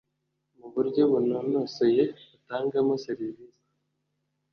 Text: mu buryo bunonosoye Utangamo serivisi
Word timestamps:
mu 0.57 0.67
buryo 0.73 1.01
bunonosoye 1.11 2.03
Utangamo 2.35 2.93
serivisi 3.05 3.61